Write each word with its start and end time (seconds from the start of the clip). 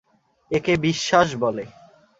একে 0.51 0.73
বিশ্বাস 0.85 1.27
বলে। 1.43 1.63